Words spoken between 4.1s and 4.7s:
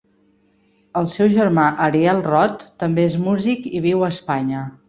Espanya.